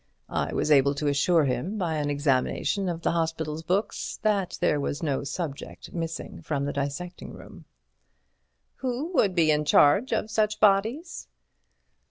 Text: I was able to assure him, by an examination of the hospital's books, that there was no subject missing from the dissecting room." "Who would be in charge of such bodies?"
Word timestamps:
I 0.33 0.51
was 0.51 0.71
able 0.71 0.95
to 0.95 1.05
assure 1.09 1.45
him, 1.45 1.77
by 1.77 1.97
an 1.97 2.09
examination 2.09 2.89
of 2.89 3.03
the 3.03 3.11
hospital's 3.11 3.61
books, 3.61 4.17
that 4.23 4.57
there 4.59 4.79
was 4.79 5.03
no 5.03 5.23
subject 5.23 5.93
missing 5.93 6.41
from 6.41 6.65
the 6.65 6.73
dissecting 6.73 7.33
room." 7.33 7.65
"Who 8.77 9.11
would 9.13 9.35
be 9.35 9.51
in 9.51 9.63
charge 9.63 10.11
of 10.11 10.31
such 10.31 10.59
bodies?" 10.59 11.27